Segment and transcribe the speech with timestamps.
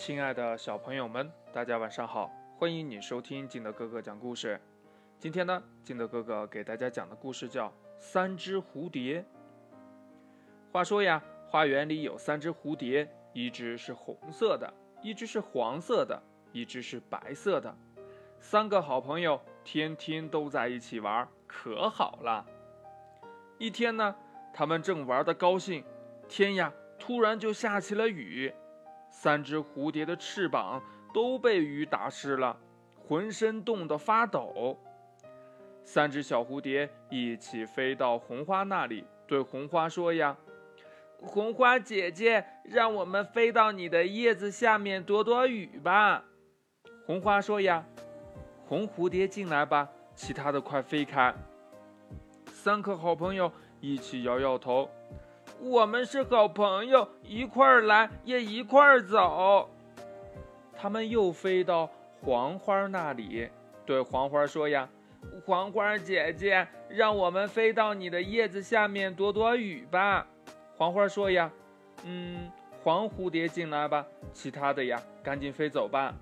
[0.00, 2.32] 亲爱的小朋友们，大家晚上好！
[2.56, 4.58] 欢迎你收听金德哥哥讲故事。
[5.18, 9.20] 今天呢，金德哥哥给大家讲的故事叫《三只蝴蝶》。
[10.72, 16.18] 话说呀，花园里有三只蝴蝶，一只是红色的，一只是黄色的，
[16.50, 17.76] 一只是白色的。
[18.40, 22.46] 三个好朋友天天都在一起玩，可好了。
[23.58, 24.16] 一天呢，
[24.54, 25.84] 他们正玩得高兴，
[26.26, 28.50] 天呀，突然就下起了雨。
[29.10, 32.56] 三只蝴蝶的翅膀都被雨打湿了，
[32.96, 34.78] 浑身冻得发抖。
[35.84, 40.36] 三只小蝴蝶一起飞到红花那里，对红花说：“呀，
[41.20, 46.24] 红花姐姐，让我们飞到你的叶子下面躲躲雨吧。”
[47.04, 47.84] 红花说：“呀，
[48.66, 51.34] 红蝴蝶进来吧，其他的快飞开。”
[52.52, 54.88] 三个好朋友一起摇摇头。
[55.62, 59.68] 我们是好朋友，一块儿来也一块儿走。
[60.72, 61.90] 他们又飞到
[62.22, 63.46] 黄花那里，
[63.84, 64.88] 对黄花说：“呀，
[65.44, 70.26] 黄花姐姐，让我们飞到你的叶子下面躲躲雨吧。”
[70.78, 71.50] 黄花说：“呀，
[72.04, 72.50] 嗯，
[72.82, 76.14] 黄蝴蝶进来吧，其他的呀，赶紧飞走吧。”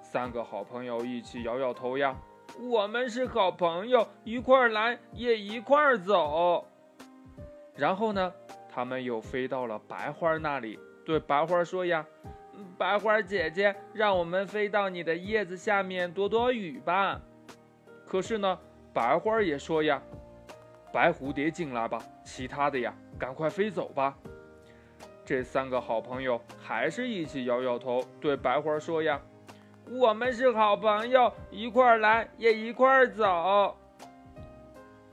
[0.00, 2.16] 三个好朋友一起摇摇头呀
[2.70, 6.64] ：“我们是好朋友，一块儿来也一块儿走。”
[7.74, 8.32] 然后呢？
[8.74, 12.06] 他们又飞到了白花那里，对白花说：“呀，
[12.78, 17.20] 白花姐姐，让我们飞到你的叶子下面躲躲雨吧。”
[18.08, 18.58] 可是呢，
[18.94, 20.00] 白花也说：“呀，
[20.90, 24.16] 白蝴蝶进来吧，其他的呀，赶快飞走吧。”
[25.22, 29.20] 这三个好朋友还是一起摇摇头，对白花说：“呀，
[29.90, 33.76] 我们是好朋友，一块儿来也一块儿走。”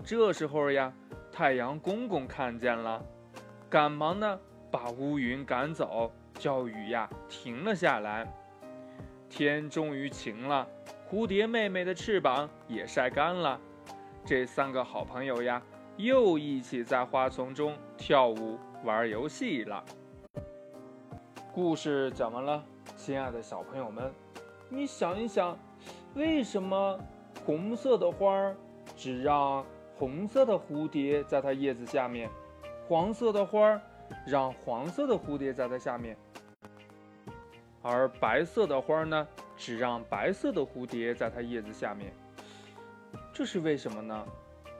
[0.03, 0.93] 这时候呀，
[1.29, 3.03] 太阳公公看见了。
[3.69, 4.39] 赶忙呢，
[4.71, 8.27] 把乌云赶走，叫雨呀停了下来。
[9.29, 10.67] 天终于晴了，
[11.07, 13.61] 蝴蝶妹妹的翅膀也晒干了。
[14.25, 15.61] 这三个好朋友呀，
[15.97, 19.85] 又一起在花丛中跳舞玩游戏了。
[21.53, 22.65] 故事讲完了，
[22.97, 24.11] 亲爱的小朋友们，
[24.67, 25.55] 你想一想，
[26.15, 26.99] 为什么
[27.45, 28.57] 红色的花儿
[28.95, 29.63] 只让
[29.95, 32.27] 红色的蝴蝶在它叶子下面？
[32.89, 33.81] 黄色的花儿
[34.25, 36.17] 让黄色的蝴蝶在它下面，
[37.83, 42.11] 而白色的花儿呢，只让白色的蝴蝶在它叶子下面。
[43.31, 44.25] 这是为什么呢？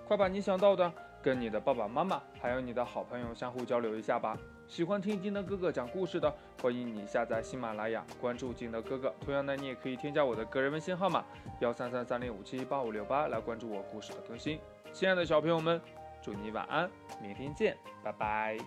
[0.08, 4.36] 快把你想到的跟你的爸爸妈妈还有你的好朋友相互交流一下吧。
[4.68, 6.34] 喜欢听金德哥哥讲故事的，
[6.64, 9.14] 欢迎你下载喜马拉雅，关注金德哥哥。
[9.24, 11.24] 同样呢，你也可以添加我的个人微信号码
[11.60, 14.60] 幺三三三零五七八五六八来关注我故事的更新。
[14.92, 15.80] 亲爱的小朋友们。
[16.22, 16.90] 祝你晚安，
[17.22, 18.58] 明天见，拜拜。